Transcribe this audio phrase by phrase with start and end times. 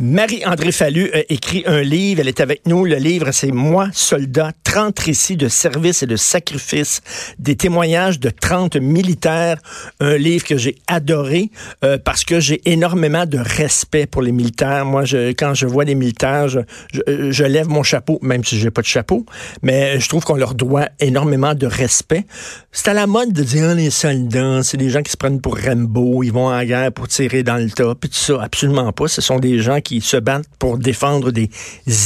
[0.00, 2.20] Marie-André Fallu a écrit un livre.
[2.20, 2.84] Elle est avec nous.
[2.84, 7.00] Le livre, c'est Moi, soldat, 30 récits de service et de sacrifice,
[7.38, 9.56] des témoignages de 30 militaires.
[10.00, 11.52] Un livre que j'ai adoré
[11.84, 14.84] euh, parce que j'ai énormément de respect pour les militaires.
[14.84, 16.58] Moi, je, quand je vois des militaires, je,
[17.30, 19.24] je, lève mon chapeau, même si j'ai pas de chapeau,
[19.62, 22.26] mais je trouve qu'on leur doit énormément de respect.
[22.72, 25.40] C'est à la mode de dire oh, les soldats, c'est des gens qui se prennent
[25.40, 28.42] pour Rambo, ils vont en guerre pour tirer dans le top, et tout ça.
[28.42, 29.06] Absolument pas.
[29.06, 31.48] Ce sont des gens qui se battent pour défendre des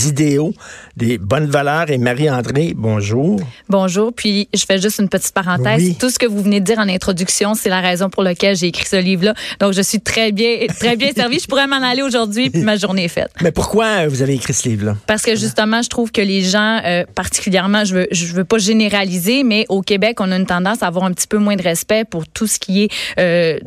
[0.07, 0.53] idéaux,
[0.97, 1.91] des bonnes valeurs.
[1.91, 3.41] Et Marie-André, bonjour.
[3.69, 4.13] Bonjour.
[4.13, 5.97] Puis, je fais juste une petite parenthèse.
[5.99, 8.67] Tout ce que vous venez de dire en introduction, c'est la raison pour laquelle j'ai
[8.67, 9.35] écrit ce livre-là.
[9.61, 11.39] Donc, je suis très bien, très bien servie.
[11.39, 13.31] Je pourrais m'en aller aujourd'hui, puis ma journée est faite.
[13.41, 14.97] Mais pourquoi vous avez écrit ce livre-là?
[15.07, 18.59] Parce que justement, je trouve que les gens, euh, particulièrement, je veux, je veux pas
[18.59, 21.63] généraliser, mais au Québec, on a une tendance à avoir un petit peu moins de
[21.63, 23.59] respect pour tout ce qui est euh,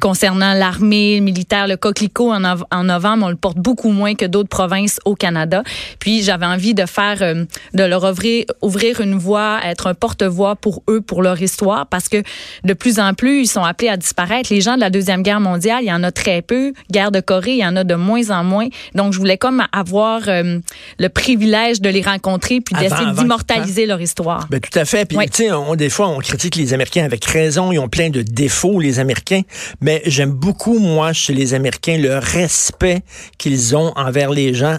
[0.00, 4.26] concernant l'armée, le militaire, le coquelicot en, en novembre, on le porte beaucoup moins que
[4.26, 5.62] d'autres provinces au Canada.
[5.98, 10.56] Puis j'avais envie de faire, euh, de leur ouvrir, ouvrir une voie, être un porte-voix
[10.56, 12.22] pour eux, pour leur histoire, parce que
[12.64, 14.52] de plus en plus, ils sont appelés à disparaître.
[14.52, 16.72] Les gens de la Deuxième Guerre mondiale, il y en a très peu.
[16.90, 18.68] Guerre de Corée, il y en a de moins en moins.
[18.94, 20.58] Donc, je voulais comme avoir euh,
[20.98, 24.46] le privilège de les rencontrer puis d'essayer d'immortaliser leur histoire.
[24.50, 25.06] Ben, tout à fait.
[25.06, 27.72] Puis, tu sais, on, des fois, on critique les Américains avec raison.
[27.72, 29.42] Ils ont plein de défauts, les Américains.
[29.80, 33.02] Mais j'aime beaucoup, moi, chez les Américains, le respect
[33.40, 34.78] qu'ils ont envers les gens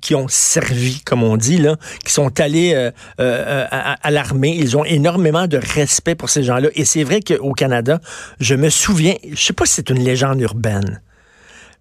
[0.00, 4.56] qui ont servi, comme on dit, là, qui sont allés euh, euh, à, l'armée.
[4.58, 6.68] Ils ont énormément de respect pour ces gens-là.
[6.74, 8.00] Et c'est vrai qu'au Canada,
[8.40, 11.00] je me souviens, je sais pas si c'est une légende urbaine,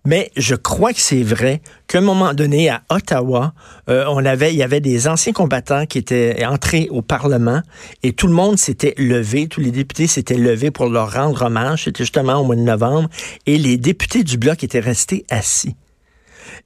[0.06, 3.54] mais je crois que c'est vrai qu'à un moment donné, à Ottawa,
[3.90, 7.62] euh, on avait, il y avait des anciens combattants qui étaient entrés au Parlement
[8.02, 11.86] et tout le monde s'était levé, tous les députés s'étaient levés pour leur rendre hommage.
[11.86, 13.10] C'était justement au mois de novembre
[13.46, 15.76] et les députés du bloc étaient restés assis.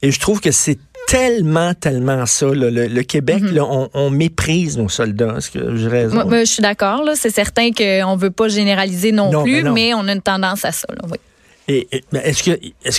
[0.02, 2.48] Et je trouve que c'est tellement, tellement ça.
[2.52, 3.88] Le, Québec, mhm.
[3.94, 5.36] on, méprise nos soldats.
[5.38, 6.26] Est-ce que j'ai raison?
[6.26, 7.04] Moi, je suis d'accord.
[7.16, 10.66] C'est certain qu'on ne veut pas généraliser non, plus, ben mais, on a une tendance
[10.66, 10.88] à ça.
[11.09, 11.18] oui.
[11.68, 12.44] Et, est-ce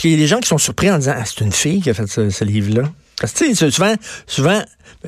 [0.01, 1.91] qu'il y a des gens qui sont surpris en disant ah, c'est une fille qui
[1.91, 2.83] a fait ce, livre-là?
[3.21, 3.95] Parce que souvent,
[4.27, 4.61] souvent,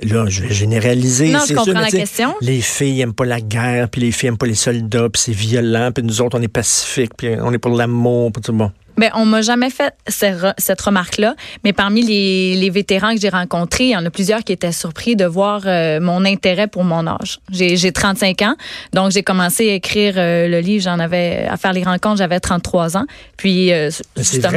[0.03, 1.31] là, je vais généraliser.
[1.31, 2.35] Non, je comprends la question.
[2.41, 5.33] Les filles aiment pas la guerre, puis les filles aiment pas les soldats, puis c'est
[5.33, 8.71] violent, puis nous autres, on est pacifiques, puis on est pour l'amour, puis tout bon.
[8.99, 13.85] Ben, on m'a jamais fait cette remarque-là, mais parmi les, les vétérans que j'ai rencontrés,
[13.85, 17.07] il y en a plusieurs qui étaient surpris de voir euh, mon intérêt pour mon
[17.07, 17.39] âge.
[17.51, 18.57] J'ai 35 ans,
[18.93, 22.41] donc j'ai commencé à écrire euh, le livre, j'en avais à faire les rencontres, j'avais
[22.41, 23.07] 33 ans.
[23.37, 24.51] Puis euh, justement,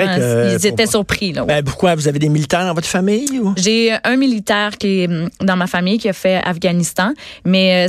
[0.51, 1.33] ils étaient surpris.
[1.33, 1.93] Là, ben, pourquoi?
[1.93, 5.67] Vous avez des militaires dans votre famille J'ai un militaire qui est hum, dans ma
[5.67, 7.13] famille qui a fait Afghanistan,
[7.45, 7.87] mais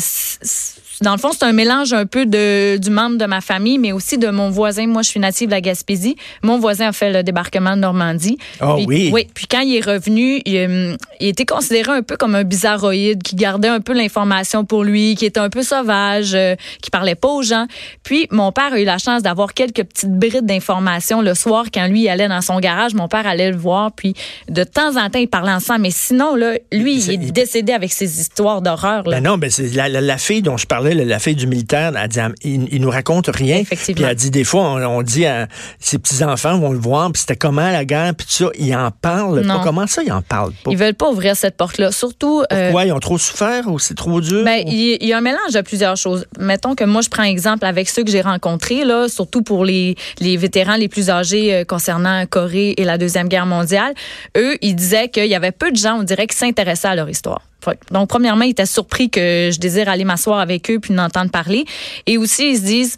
[1.03, 3.93] dans le fond, c'est un mélange un peu de, du membre de ma famille, mais
[3.93, 4.87] aussi de mon voisin.
[4.87, 6.17] Moi, je suis native de la Gaspésie.
[6.43, 8.39] Mon voisin a fait le débarquement de Normandie.
[8.61, 9.11] Oh oui.
[9.13, 9.27] Oui.
[9.35, 13.37] Puis quand il est revenu, il, il, était considéré un peu comme un bizarroïde qui
[13.37, 17.29] gardait un peu l'information pour lui, qui était un peu sauvage, euh, qui parlait pas
[17.29, 17.67] aux gens.
[18.03, 21.87] Puis mon père a eu la chance d'avoir quelques petites brides d'informations le soir quand
[21.89, 22.95] lui allait dans son garage.
[22.95, 23.93] Mon père allait le voir.
[23.93, 24.15] Puis
[24.49, 25.83] de temps en temps, il parlait ensemble.
[25.83, 29.03] Mais sinon, là, lui, il est décédé avec ses histoires d'horreur.
[29.05, 32.09] Ben non, ben c'est la, la fille dont je parlais la fille du militaire, elle
[32.09, 33.63] dit, il, nous raconte rien.
[33.65, 35.49] Puis elle dit, des fois, on, dit à
[35.79, 38.51] ses petits-enfants vont le voir, puis c'était comment la guerre, puis tout ça.
[38.59, 39.61] Ils en parlent pas.
[39.65, 40.71] Comment ça, ils en parlent pas?
[40.71, 41.93] Ils veulent pas ouvrir cette porte-là.
[41.93, 42.43] Surtout.
[42.53, 42.85] Euh, Pourquoi?
[42.85, 44.45] ils ont trop souffert ou c'est trop dur?
[44.45, 46.27] Ben, il, y a un mélange de plusieurs choses.
[46.39, 49.97] Mettons que moi, je prends exemple avec ceux que j'ai rencontrés, là, surtout pour les,
[50.21, 53.95] les vétérans les plus âgés euh, concernant Corée et la Deuxième Guerre mondiale.
[54.37, 57.09] Eux, ils disaient qu'il y avait peu de gens, on dirait, qui s'intéressaient à leur
[57.09, 57.43] histoire.
[57.91, 61.65] Donc, premièrement, ils étaient surpris que je désire aller m'asseoir avec eux puis d'entendre parler.
[62.07, 62.97] Et aussi, ils se disent,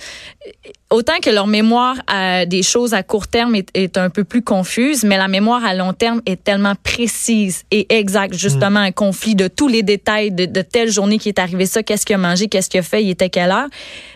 [0.95, 5.05] autant que leur mémoire à des choses à court terme est, un peu plus confuse,
[5.05, 8.35] mais la mémoire à long terme est tellement précise et exacte.
[8.35, 12.07] Justement, un conflit de tous les détails de, telle journée qui est arrivé ça, qu'est-ce
[12.07, 13.69] qu'il a mangé, qu'est-ce qu'il a fait, il était quelle heure.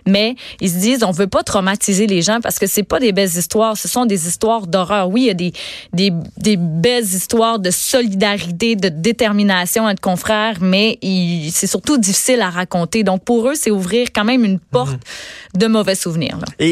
[0.07, 3.13] Mais ils se disent, on veut pas traumatiser les gens parce que c'est pas des
[3.13, 5.09] belles histoires, ce sont des histoires d'horreur.
[5.11, 5.53] Oui, il y a des,
[5.93, 10.99] des, des belles histoires de solidarité, de détermination entre confrères, mais
[11.51, 13.03] c'est surtout difficile à raconter.
[13.03, 15.61] Donc pour eux, c'est ouvrir quand même une porte mhm.
[15.61, 16.39] de mauvais souvenirs.
[16.39, 16.47] Là.
[16.59, 16.68] Et,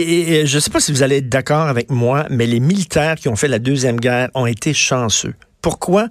[0.46, 3.28] je ne sais pas si vous allez être d'accord avec moi, mais les militaires qui
[3.28, 5.34] ont fait la Deuxième Guerre ont été chanceux.
[5.62, 6.08] Pourquoi?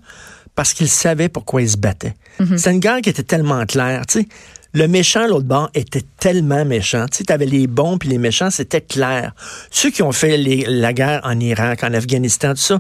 [0.56, 2.14] Parce qu'ils savaient pourquoi ils se battaient.
[2.40, 2.58] Mhm.
[2.58, 4.06] C'est une guerre qui était tellement claire.
[4.06, 4.28] Tu sais,
[4.75, 7.06] le méchant, l'autre bord, était tellement méchant.
[7.10, 9.31] Tu sais, avais les bons puis les méchants, c'était clair.
[9.72, 10.38] Ceux qui ont fait
[10.68, 12.80] la guerre en Irak, en Afghanistan, tout ça,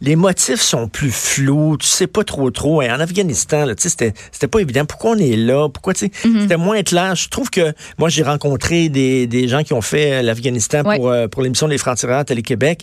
[0.00, 1.76] les motifs sont plus flous.
[1.78, 2.82] Tu sais pas trop trop.
[2.82, 4.84] Et en Afghanistan, tu sais, c'était, c'était pas évident.
[4.86, 5.68] Pourquoi on est là?
[5.68, 6.42] Pourquoi, tu sais, mhm.
[6.42, 7.14] c'était moins clair.
[7.14, 11.28] Je trouve que, moi, j'ai rencontré des, des gens qui ont fait l'Afghanistan pour, euh,
[11.28, 12.82] pour l'émission des Francs-Tireurs Télé-Québec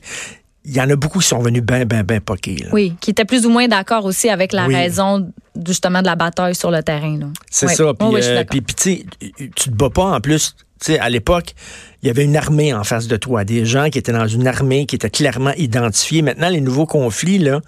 [0.66, 2.66] il y en a beaucoup qui sont venus bien, bien, bien poqués.
[2.72, 5.32] Oui, qui étaient plus ou moins d'accord aussi avec la raison
[5.66, 7.20] justement de la bataille sur le terrain.
[7.50, 7.94] C'est ça.
[7.94, 10.56] Puis, euh, puis, tu te bats pas en plus.
[10.80, 11.54] Tu sais, à l'époque,
[12.04, 14.46] il y avait une armée en face de toi, des gens qui étaient dans une
[14.46, 16.22] armée, qui étaient clairement identifiés.
[16.22, 17.62] Maintenant, les nouveaux conflits, là,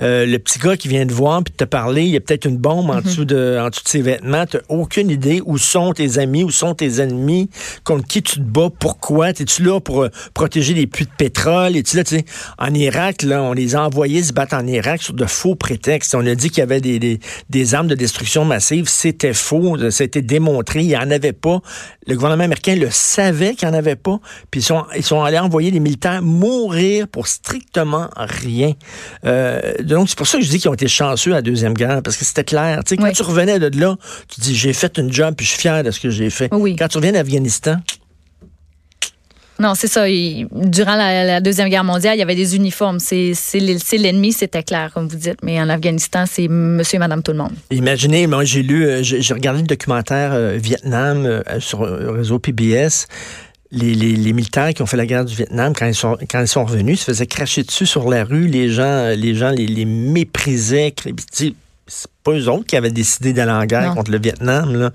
[0.00, 2.46] euh, le petit gars qui vient te voir puis te parler, il y a peut-être
[2.46, 3.02] une bombe en, mhm.
[3.02, 4.44] dessous de, en dessous de ses vêtements.
[4.44, 7.48] Tu aucune idée où sont tes amis, où sont tes ennemis,
[7.84, 9.30] contre qui tu te bats, pourquoi.
[9.30, 11.76] Es-tu là pour euh, protéger les puits de pétrole?
[11.76, 12.24] Es-tu là, tu sais,
[12.58, 16.12] en Irak, là, on les a envoyés se battre en Irak sur de faux prétextes.
[16.16, 18.88] On a dit qu'il y avait des, des, des armes de destruction massive.
[18.88, 19.78] C'était faux.
[19.92, 20.80] Ça a été démontré.
[20.80, 21.60] Il n'y en avait pas.
[22.08, 24.18] Le gouvernement américain le savait qu'il n'y en avait pas,
[24.50, 28.72] puis ils sont, ils sont allés envoyer des militaires mourir pour strictement rien.
[29.24, 31.74] Euh, donc, c'est pour ça que je dis qu'ils ont été chanceux à la Deuxième
[31.74, 32.82] Guerre, parce que c'était clair.
[32.84, 33.96] Tu sais, quand tu revenais de là,
[34.28, 36.48] tu dis, j'ai fait une job, puis je suis fier de ce que j'ai fait.
[36.48, 37.76] Quand tu reviens d'Afghanistan,
[39.58, 40.06] non, c'est ça.
[40.06, 42.98] durant la, Deuxième Guerre mondiale, il y avait des uniformes.
[42.98, 43.34] C'est
[43.98, 45.38] l'ennemi, c'était clair, comme vous dites.
[45.42, 47.52] Mais en Afghanistan, c'est monsieur et madame tout le monde.
[47.70, 52.38] Imaginez, moi, j'ai lu, euh, j'ai regardé le documentaire euh, Vietnam euh, sur le réseau
[52.38, 53.06] PBS.
[53.72, 56.48] Les, les, militaires qui ont fait la guerre du Vietnam, quand ils sont, quand ils
[56.48, 58.46] sont revenus, se faisaient cracher dessus sur la rue.
[58.46, 60.94] Les gens les, gens les, les méprisaient
[61.88, 64.74] c'est pas eux autres qui avaient décidé d'aller en guerre contre le Vietnam.
[64.74, 64.90] Là.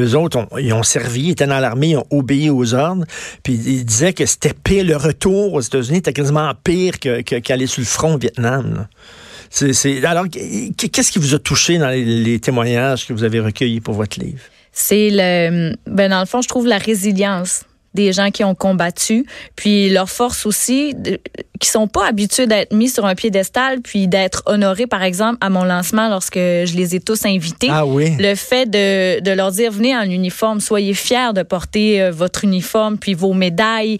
[0.00, 3.04] Eux autres, ils ont servi, ils étaient dans l'armée, ils ont obéi aux ordres.
[3.42, 7.66] Puis ils disaient que c'était pire, le retour aux États-Unis était quasiment pire qu'aller que,
[7.66, 8.86] sur le front au Vietnam.
[10.04, 14.20] Alors, qu'est-ce qui vous a touché dans les, témoignages que vous avez recueillis pour votre
[14.20, 14.40] livre?
[14.72, 15.74] C'est le.
[15.86, 17.62] Ben dans le fond, je trouve la résilience
[17.96, 19.26] des gens qui ont combattu,
[19.56, 21.18] puis leur force aussi, de,
[21.58, 25.50] qui sont pas habitués d'être mis sur un piédestal, puis d'être honorés, par exemple, à
[25.50, 27.68] mon lancement lorsque je les ai tous invités.
[27.70, 28.16] Ah oui.
[28.18, 32.44] Le fait de, de leur dire, venez en uniforme, soyez fiers de porter euh, votre
[32.44, 33.98] uniforme, puis vos médailles.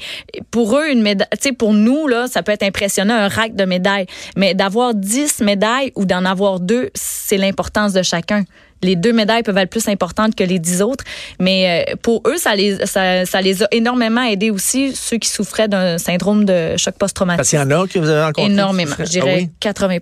[0.51, 3.57] Pour eux, une médaille, tu sais, pour nous, là, ça peut être impressionnant, un rack
[3.57, 4.07] de médailles,
[4.37, 8.45] mais d'avoir 10 médailles ou d'en avoir deux, c'est l'importance de chacun
[8.83, 11.05] les deux médailles peuvent être plus importantes que les dix autres.
[11.41, 15.69] Mais euh, pour eux, ça les, ça, les a énormément aidés aussi, ceux qui souffraient
[15.69, 17.39] d'un syndrome de choc post-traumatique.
[17.39, 18.53] Parce qu'il y en a que vous avez rencontré?
[18.53, 18.97] Énormément.
[18.99, 19.99] Je dirais 80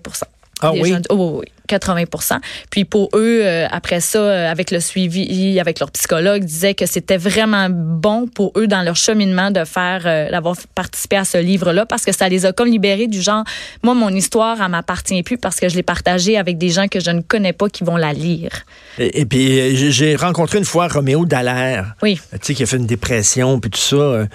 [0.61, 0.95] ah oui?
[1.09, 2.37] oh, oui, 80%
[2.69, 6.85] Puis pour eux, euh, après ça, euh, avec le suivi, avec leur psychologue, disaient que
[6.85, 11.37] c'était vraiment bon pour eux dans leur cheminement de faire, euh, d'avoir participé à ce
[11.37, 13.43] livre-là parce que ça les a comme libérés du genre,
[13.83, 16.99] moi, mon histoire, elle m'appartient plus parce que je l'ai partagée avec des gens que
[16.99, 18.51] je ne connais pas qui vont la lire.
[18.97, 21.95] Et, puis, j'ai rencontré une fois Roméo Dallaire.
[22.01, 22.19] Oui.
[22.31, 24.27] Tu sais, qui a fait une dépression, puis tout ça.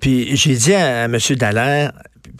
[0.00, 1.18] puis j'ai dit à, à M.
[1.36, 1.92] Dallaire,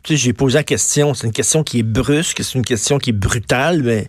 [0.08, 1.14] j'ai posé la question.
[1.14, 4.08] C'est une question qui est brusque, c'est une question qui est brutale, mais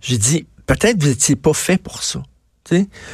[0.00, 2.22] j'ai dit, peut-être vous n'étiez pas fait pour ça.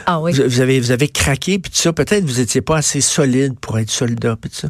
[0.06, 0.32] Ah oui.
[0.32, 1.92] Vous, avez, vous avez craqué, puis tout ça.
[1.92, 4.68] Peut-être vous n'étiez pas assez solide pour être soldat, puis tout ça.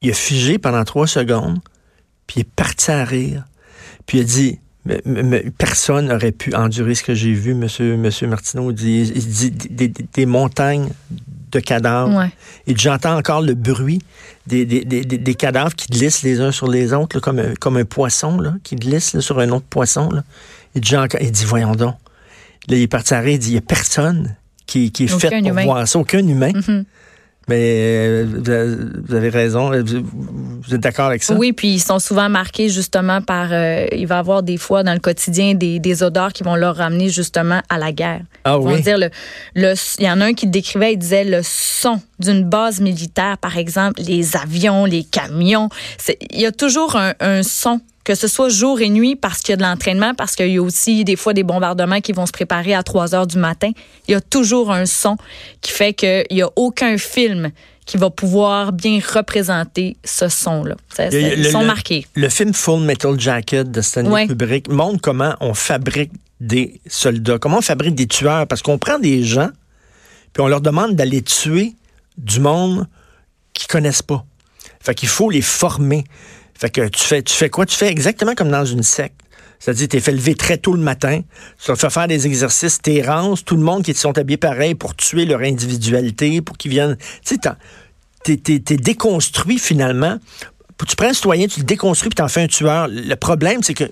[0.00, 1.58] Il a figé pendant trois secondes,
[2.26, 3.44] puis il est parti à rire.
[4.06, 4.58] Puis il a dit,
[5.58, 8.70] personne n'aurait pu endurer ce que j'ai vu, monsieur, monsieur Martineau.
[8.70, 10.88] Il dit, il dit des, montagnes
[11.50, 12.28] de cadavres.
[12.66, 14.00] Et j'entends encore le bruit
[14.46, 17.76] des, des, des, des, cadavres qui glissent les uns sur les autres, comme, un, comme
[17.76, 20.10] un poisson là, qui glisse sur un autre poisson.
[20.10, 20.22] Là.
[20.74, 20.80] Et
[21.24, 21.96] il dit, voyons donc.
[22.68, 24.36] Là, il est parti à il dit, il n'y a personne
[24.66, 26.52] qui, qui est fait pour voir ça, aucun humain.
[26.52, 26.84] Mm-hmm.
[27.48, 29.70] Mais euh, vous avez raison.
[29.70, 31.34] Vous êtes d'accord avec ça?
[31.34, 33.48] Oui, puis ils sont souvent marqués justement par.
[33.52, 36.56] Euh, il va y avoir des fois dans le quotidien des, des, odeurs qui vont
[36.56, 38.20] leur ramener justement à la guerre.
[38.44, 38.80] Ah oui?
[38.82, 39.10] dire le,
[39.54, 43.38] le, il y en a un qui décrivait, il disait le son d'une base militaire,
[43.38, 45.68] par exemple, les avions, les camions.
[46.30, 49.50] Il y a toujours un, un son que ce soit jour et nuit parce qu'il
[49.50, 52.24] y a de l'entraînement, parce qu'il y a aussi des fois des bombardements qui vont
[52.24, 53.70] se préparer à 3 heures du matin.
[54.06, 55.18] Il y a toujours un son
[55.60, 57.50] qui fait qu'il n'y a aucun film
[57.84, 60.76] qui va pouvoir bien représenter ce son-là.
[61.12, 62.06] Ils sont marqués.
[62.14, 67.58] Le film Full Metal Jacket de Stanley Kubrick montre comment on fabrique des soldats, comment
[67.58, 69.50] on fabrique des tueurs, parce qu'on prend des gens,
[70.32, 71.74] puis on leur demande d'aller tuer
[72.16, 72.86] du monde
[73.52, 74.24] qu'ils connaissent pas.
[74.80, 76.04] Fait qu'il faut les former.
[76.58, 77.66] Fait que tu fais, tu fais quoi?
[77.66, 79.20] Tu fais exactement comme dans une secte.
[79.60, 81.22] C'est-à-dire, tu fait levé très tôt le matin,
[81.64, 84.94] tu vas faire des exercices, tu rances, tout le monde qui sont habillés pareil pour
[84.94, 86.96] tuer leur individualité, pour qu'ils viennent.
[87.24, 87.36] Tu
[88.24, 90.18] sais, t'es déconstruit finalement.
[90.86, 92.86] Tu prends un citoyen, tu le déconstruis, puis t'en fais un tueur.
[92.88, 93.90] Le problème, c'est que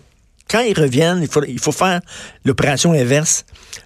[0.49, 2.00] quand ils reviennent, il faut, il faut faire
[2.44, 3.44] l'opération inverse.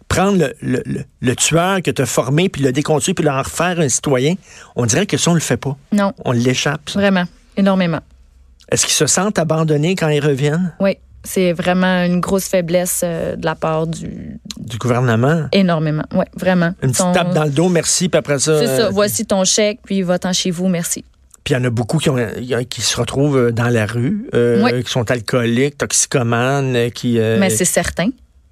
[0.08, 0.82] Prendre le,
[1.20, 4.34] le, tueur que tu as formé, puis le déconstruire, puis leur refaire un citoyen.
[4.76, 5.76] On dirait que ça, on le fait pas.
[5.92, 6.12] Non.
[6.26, 6.90] On l'échappe.
[6.90, 7.24] Vraiment,
[7.56, 8.00] énormément.
[8.70, 10.74] Est-ce qu'ils se sentent abandonnés quand ils reviennent?
[10.80, 10.96] Oui.
[11.22, 14.40] C'est vraiment une grosse faiblesse euh, de la part du...
[14.56, 15.48] Du gouvernement?
[15.52, 16.72] Énormément, oui, vraiment.
[16.82, 18.58] Une petite tape dans le dos, merci, puis après ça...
[18.58, 21.04] C'est ça, euh, voici ton chèque, puis va-t'en chez vous, merci.
[21.44, 22.16] Puis il y en a beaucoup qui, ont,
[22.70, 27.18] qui se retrouvent dans la rue, euh, qui sont alcooliques, toxicomanes, qui...
[27.18, 28.08] Mais c'est certain.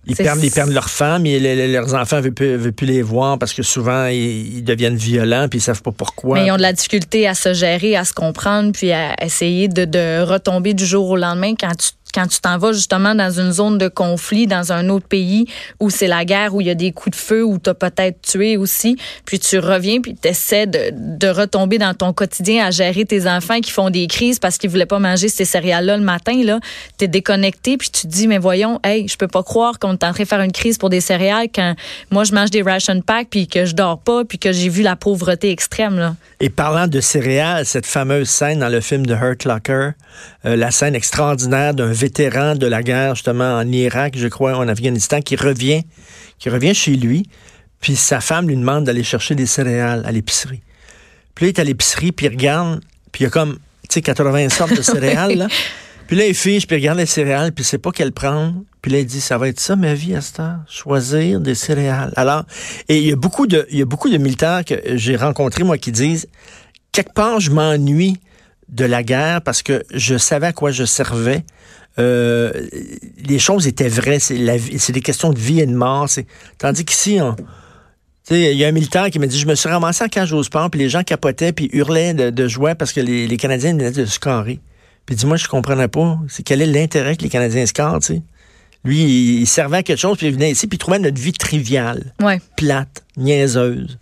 [0.09, 1.39] Ils perdent, ils perdent leurs femmes et
[1.69, 5.59] leurs enfants ne veulent, veulent, plus les voir parce que souvent, ils, deviennent violents puis
[5.59, 6.39] ils savent pas pourquoi.
[6.39, 9.69] Mais ils ont de la difficulté à se gérer, à se comprendre puis à essayer
[9.69, 13.31] de, de retomber du jour au lendemain quand tu quand tu t'en vas justement dans
[13.31, 15.47] une zone de conflit, dans un autre pays
[15.81, 17.75] où c'est la guerre, où il y a des coups de feu, où tu as
[17.75, 22.71] peut-être tué aussi, puis tu reviens, puis tu essaies de, retomber dans ton quotidien à
[22.71, 26.03] gérer tes enfants qui font des crises parce qu'ils voulaient pas manger ces céréales-là le
[26.03, 26.59] matin, là.
[26.99, 29.93] Tu es déconnecté, puis tu te dis, mais voyons, hey, je peux pas croire qu'on
[29.93, 31.75] est en train de faire une crise pour des céréales quand
[32.11, 34.83] moi je mange des ration packs, puis que je dors pas, puis que j'ai vu
[34.83, 36.15] la pauvreté extrême, là.
[36.41, 39.91] Et parlant de céréales, cette fameuse scène dans le film de Hurt Locker,
[40.45, 44.69] euh, la scène extraordinaire d'un vétéran de la guerre, justement, en Irak, je crois, en
[44.69, 45.83] Afghanistan, qui revient,
[46.39, 47.29] qui revient chez lui,
[47.81, 50.63] puis sa femme lui demande d'aller chercher des céréales à l'épicerie.
[51.35, 52.81] Puis là, il est à l'épicerie, puis il regarde,
[53.13, 55.49] puis il y a comme, tu sais, 80 sortes de céréales, là.
[56.07, 58.63] Puis là, il fiche, puis il regarde les céréales, puis il sait pas quelle prendre.
[58.81, 61.55] Puis là, il dit, ça va être ça, ma vie, à cette heure, choisir des
[61.55, 62.15] céréales.
[62.17, 62.45] Alors,
[62.89, 65.65] et il y a beaucoup de, il y a beaucoup de militaires que j'ai rencontrés,
[65.65, 66.27] moi, qui disent,
[66.93, 68.17] quelque part, je m'ennuie
[68.69, 71.45] de la guerre parce que je savais à quoi je servais.
[71.99, 72.53] Euh,
[73.27, 74.19] les choses étaient vraies.
[74.19, 76.09] C'est, la, c'est des questions de vie et de mort.
[76.09, 76.27] C'est,
[76.59, 77.19] tandis qu'ici,
[78.31, 80.43] il y a un militaire qui m'a dit, je me suis ramassé à cage au
[80.43, 84.05] sport, puis les gens capotaient, puis hurlaient de, joie parce que les, Canadiens venaient de
[84.05, 84.61] scorer.
[85.07, 86.19] Puis dis-moi, je comprenais pas.
[86.29, 88.23] C'est quel est l'intérêt que les Canadiens scorent, tu sais?
[88.85, 91.33] Lui, il, servait à quelque chose, puis il venait ici, puis il trouvait notre vie
[91.33, 92.15] triviale,
[92.57, 93.99] plate, niaiseuse.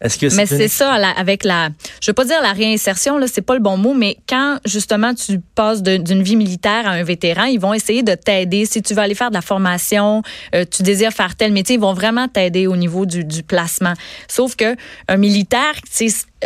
[0.00, 1.70] Mais c'est ça, avec la,
[2.02, 5.14] je veux pas dire la réinsertion, là, c'est pas le bon mot, mais quand justement
[5.14, 8.66] tu passes d'une vie militaire à un vétéran, ils vont essayer de t'aider.
[8.66, 10.22] Si tu veux aller faire de la formation,
[10.54, 13.94] euh, tu désires faire tel métier, ils vont vraiment t'aider au niveau du, placement.
[14.28, 14.76] Sauf que
[15.08, 15.74] un militaire,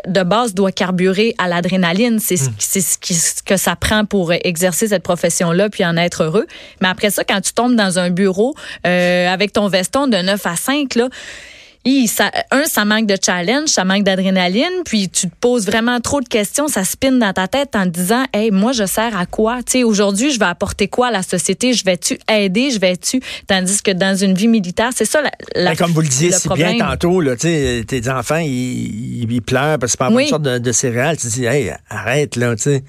[0.06, 2.20] de base doit carburer à l'adrénaline.
[2.20, 2.82] C'est ce, hmm.
[2.82, 6.46] ce, que ça prend pour exercer cette profession-là puis en être heureux.
[6.80, 8.54] Mais après ça, quand tu tombes dans un bureau
[8.86, 11.08] euh, avec ton veston de 9 à 5, là,
[12.06, 16.20] ça, un, ça manque de challenge, ça manque d'adrénaline, puis tu te poses vraiment trop
[16.20, 19.24] de questions, ça spinne dans ta tête en te disant, hey, moi, je sers à
[19.24, 19.62] quoi?
[19.62, 21.72] Tu sais, aujourd'hui, je vais apporter quoi à la société?
[21.72, 22.70] Je vais-tu aider?
[22.70, 23.20] Je vais-tu?
[23.46, 26.48] Tandis que dans une vie militaire, c'est ça la, la Comme vous le disiez si
[26.50, 30.58] bien tantôt, là, tes enfants, ils, ils, pleurent parce que c'est pas une sorte de,
[30.58, 31.16] de, céréales.
[31.16, 32.84] Tu dis, hey, arrête, là, tu sais.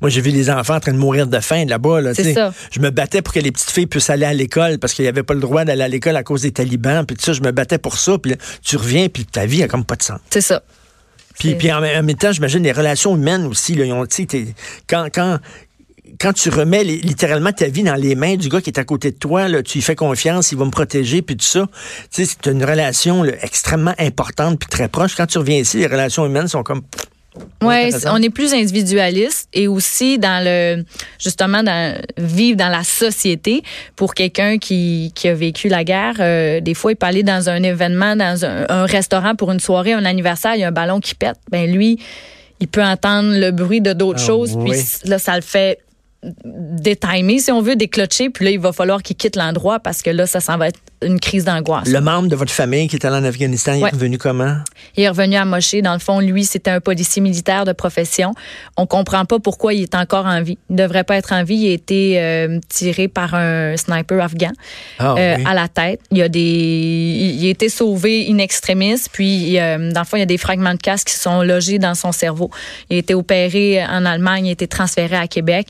[0.00, 2.12] Moi, j'ai vu les enfants en train de mourir de faim là-bas, là.
[2.14, 5.08] Je me battais pour que les petites filles puissent aller à l'école parce qu'il n'y
[5.08, 7.40] avait pas le droit d'aller à l'école à cause des talibans, puis tout ça, je
[7.40, 10.20] me battais pour ça, puis tu reviens, puis ta vie a comme pas de sens.
[10.30, 10.62] C'est ça.
[11.38, 13.74] Puis, puis en, même temps, j'imagine les relations humaines aussi.
[13.74, 14.06] Là, ont,
[14.88, 15.38] quand, quand,
[16.18, 19.10] quand tu remets littéralement ta vie dans les mains du gars qui est à côté
[19.10, 21.66] de toi, là, tu lui fais confiance, il va me protéger, puis tout ça.
[22.10, 25.14] C'est une relation extrêmement importante puis très proche.
[25.14, 26.82] Quand tu reviens ici, les relations humaines sont comme
[27.62, 30.84] oui, on est plus individualiste et aussi dans le
[31.18, 33.62] justement dans vivre dans la société
[33.96, 36.16] pour quelqu'un qui, qui a vécu la guerre.
[36.20, 39.92] Euh, des fois, il peut aller dans un événement, dans un, restaurant pour une soirée,
[39.92, 41.36] un anniversaire, il y a un ballon qui pète.
[41.50, 41.98] Ben lui,
[42.60, 44.72] il peut entendre le bruit de d'autres ah, choses, puis
[45.04, 45.78] là, ça le fait
[46.44, 50.10] détimer, si on veut, déclocher, puis là, il va falloir qu'il quitte l'endroit parce que
[50.10, 51.88] là, ça s'en va être une crise d'angoisse.
[51.88, 54.56] Le membre de votre famille qui est allé en Afghanistan, il est revenu comment?
[54.96, 55.74] Il est revenu à Moshe.
[55.82, 58.32] Dans le fond, lui, c'était un policier militaire de profession.
[58.76, 60.58] On comprend pas pourquoi il est encore en vie.
[60.70, 61.56] Il devrait pas être en vie.
[61.56, 64.52] Il a été euh, tiré par un sniper afghan
[64.98, 66.00] ah, euh, à la tête.
[66.10, 69.02] Il a des, il a été sauvé in extremis.
[69.12, 71.78] Puis, euh, dans le fond, il y a des fragments de casque qui sont logés
[71.78, 72.50] dans son cerveau.
[72.88, 74.46] Il a été opéré en Allemagne.
[74.46, 75.68] Il a été transféré à Québec.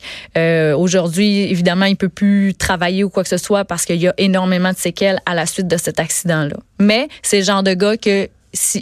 [0.76, 4.14] Aujourd'hui, évidemment, il peut plus travailler ou quoi que ce soit parce qu'il y a
[4.18, 6.56] énormément de séquelles à la suite de cet accident-là.
[6.78, 8.28] Mais c'est le genre de gars que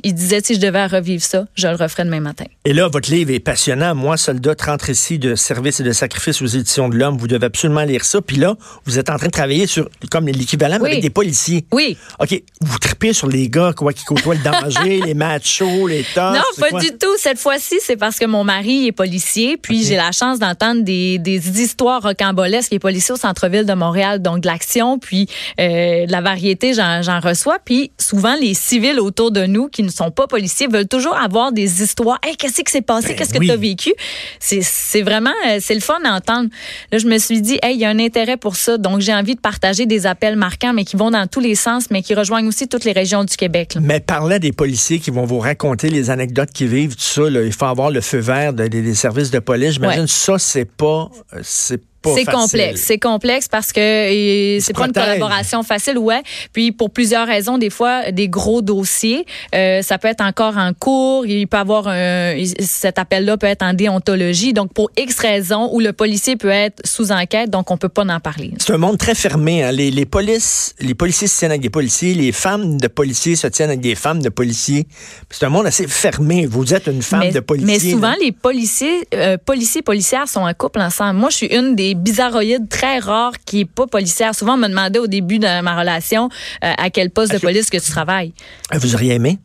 [0.02, 2.45] il disait si je devais revivre ça, je le referais demain matin.
[2.64, 3.95] Et là, votre livre est passionnant.
[3.95, 7.16] Moi, soldat, rentre ici de service et de sacrifice aux éditions de l'homme.
[7.16, 8.21] Vous devez absolument lire ça.
[8.21, 11.66] Puis là, vous êtes en train de travailler sur comme l'équivalent avec des policiers.
[11.73, 11.97] Oui.
[12.21, 12.43] OK.
[12.61, 16.37] Vous tripez sur les gars quoi, qui côtoient le danger, les machos, les tosses.
[16.37, 17.16] Non, pas du tout.
[17.19, 19.57] Cette fois-ci, c'est parce que mon mari est policier.
[19.57, 22.73] Puis j'ai la chance d'entendre des, des, histoires rocambolesques.
[22.73, 25.28] Il est policier au centre-ville de Montréal, donc de l'action, puis
[25.61, 27.59] euh, de la variété, j'en reçois.
[27.64, 31.52] Puis souvent, les civils autour de nous qui ne sont pas policiers veulent toujours avoir
[31.52, 32.18] des histoires.
[32.23, 33.09] Hey, qu'est-ce qui s'est passé?
[33.09, 33.92] Ben qu'est-ce que tu as vécu?
[34.38, 36.49] C'est vraiment, euh, c'est le fun d'entendre.
[36.92, 38.78] Là, je me suis dit, hey, il y a un intérêt pour ça.
[38.78, 41.90] Donc, j'ai envie de partager des appels marquants, mais qui vont dans tous les sens,
[41.90, 43.76] mais qui rejoignent aussi toutes les régions du Québec.
[43.80, 47.52] Mais parler des policiers qui vont vous raconter les anecdotes qu'ils vivent, tout ça, il
[47.52, 49.73] faut avoir le feu vert des, services de police.
[49.75, 51.11] J'imagine ça, c'est pas,
[51.42, 52.81] c'est pas C'est complexe.
[52.83, 56.23] C'est complexe parce que c'est pas une collaboration facile, ouais.
[56.53, 60.73] Puis pour plusieurs raisons, des fois, des gros dossiers, euh, ça peut être encore en
[60.73, 61.27] cours.
[61.27, 64.53] Il peut avoir un, cet appel-là peut être en déontologie.
[64.53, 68.05] Donc pour X raisons, où le policier peut être sous enquête, donc on peut pas
[68.05, 68.53] en parler.
[68.59, 69.63] C'est un monde très fermé.
[69.65, 69.73] hein.
[69.73, 73.47] Les, les polices, les policiers se tiennent avec des policiers, les femmes de policiers se
[73.47, 74.87] tiennent avec des femmes de policiers.
[75.31, 76.47] C'est un monde assez fermé.
[76.47, 77.73] Vous êtes une femme mais, de policier.
[77.73, 78.17] mais souvent, là.
[78.21, 81.19] les policiers, euh, policiers policières sont en couple ensemble.
[81.19, 84.35] Moi, je suis une des bizarroïdes très rares qui est pas policière.
[84.35, 86.29] Souvent, on me demandait au début de ma relation
[86.65, 88.33] euh, à quel poste de police que tu travailles.
[88.73, 89.39] Vous auriez aimé?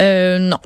[0.00, 0.58] Euh, non.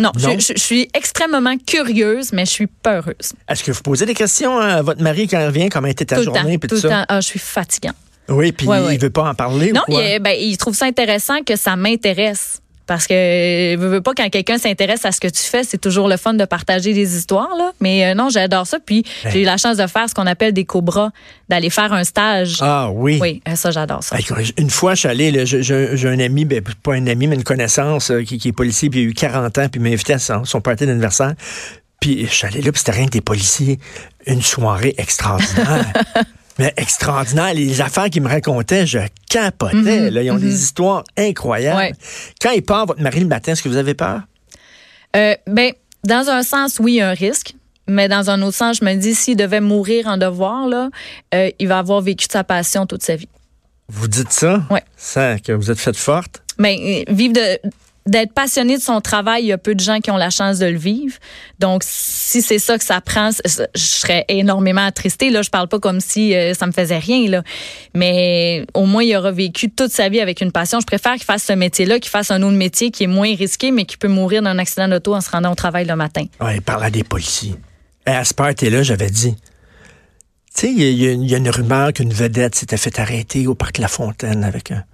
[0.00, 0.38] Non, je- Non?
[0.40, 3.32] Je, je suis extrêmement curieuse, mais je suis peureuse.
[3.48, 5.68] Est-ce que vous posez des questions à votre mari quand il revient?
[5.68, 6.34] Comment était ta tout temps.
[6.34, 6.58] journée?
[6.58, 7.04] puis Tout le temps.
[7.08, 7.92] Ah, je suis fatigant.
[8.28, 8.96] Oui, puis Ouais, il ouais.
[8.96, 10.02] veut pas en parler Non, ou quoi?
[10.02, 12.60] il, est- ben, il trouve ça intéressant que ça m'intéresse.
[12.86, 15.78] Parce que euh, veux, veux pas quand quelqu'un s'intéresse à ce que tu fais, c'est
[15.80, 17.72] toujours le fun de partager des histoires là.
[17.80, 18.78] Mais euh, non, j'adore ça.
[18.84, 21.10] Puis j'ai eu la chance de faire ce qu'on appelle des cobras,
[21.48, 22.58] d'aller faire un stage.
[22.60, 23.18] Ah oui.
[23.20, 24.16] Oui, euh, ça j'adore ça.
[24.58, 28.10] Une fois, je suis allé, j'ai- un ami, ben, pas un ami, mais une connaissance
[28.10, 30.12] euh, qui, qui est policier, puis il a eu 40 ans, puis il m'a invité
[30.12, 31.32] à son, son party d'anniversaire.
[32.00, 33.78] Puis je suis allé là, puis c'était rien que des policiers.
[34.26, 35.90] Une soirée extraordinaire.
[36.58, 37.54] mais extraordinaire.
[37.54, 40.10] Les affaires qu'ils me racontaient, je capotais.
[40.10, 40.22] là.
[40.22, 41.78] Ils ont des histoires incroyables.
[41.78, 41.92] Ouais.
[42.40, 44.20] Quand il part, votre mari, le matin, est-ce que vous avez peur?
[45.16, 45.72] Euh, ben,
[46.04, 47.54] dans un sens, oui, il y a un risque.
[47.86, 50.88] Mais dans un autre sens, je me dis, s'il devait mourir en devoir, là,
[51.34, 53.28] euh, il va avoir vécu de sa passion toute sa vie.
[53.88, 54.62] Vous dites ça?
[54.70, 54.82] Ouais.
[54.96, 56.42] Ça, que vous êtes faite forte?
[56.58, 57.60] Mais euh, vivre de
[58.06, 60.58] d'être passionné de son travail, il y a peu de gens qui ont la chance
[60.58, 61.16] de le vivre.
[61.58, 65.30] Donc, si c'est ça que ça prend, je serais énormément attristée.
[65.30, 67.42] Là, je parle pas comme si euh, ça me faisait rien, là.
[67.94, 70.80] Mais au moins, il aura vécu toute sa vie avec une passion.
[70.80, 73.70] Je préfère qu'il fasse ce métier-là, qu'il fasse un autre métier qui est moins risqué,
[73.70, 76.24] mais qui peut mourir d'un accident d'auto en se rendant au travail le matin.
[76.40, 77.54] Ouais, il parlait des policiers.
[78.04, 79.34] À ce party-là, j'avais dit,
[80.54, 83.88] tu sais, il y, a- une- rumeur qu'une vedette s'était fait arrêter au parc La
[83.88, 84.84] Fontaine avec un,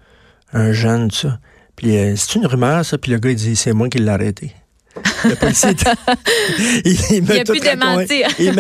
[0.53, 1.39] un jeune, ça.
[1.81, 2.99] Puis euh, c'est une rumeur, ça.
[2.99, 4.53] Puis le gars, il dit, c'est moi qui l'ai arrêté.
[5.25, 5.71] Le policier,
[6.85, 7.45] il, m'a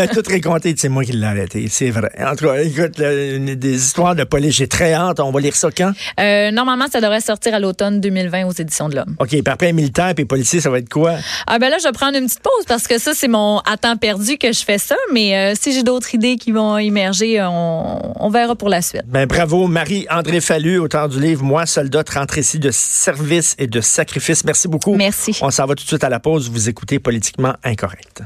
[0.09, 0.75] tout tout raconté.
[0.77, 1.67] C'est moi qui l'ai arrêté.
[1.71, 2.11] C'est vrai.
[2.21, 5.21] En tout cas, écoute, une- des histoires de police, j'ai très hâte.
[5.21, 5.93] On va lire ça quand?
[6.19, 9.15] Euh, normalement, ça devrait sortir à l'automne 2020 aux éditions de l'Homme.
[9.19, 11.15] OK, puis après, militaire puis policier, ça va être quoi?
[11.47, 13.77] Ah ben là, je vais prendre une petite pause parce que ça, c'est mon à
[13.77, 14.97] temps perdu que je fais ça.
[15.13, 19.03] Mais euh, si j'ai d'autres idées qui vont émerger, on, on verra pour la suite.
[19.07, 23.81] Ben bravo, Marie-André Fallu, auteur du livre Moi, soldat, rentre ici de service et de
[23.81, 24.45] sacrifice.
[24.45, 24.95] Merci beaucoup.
[24.95, 25.37] Merci.
[25.43, 28.23] On s'en va tout de suite à la pause vous écoutez Politiquement Incorrect.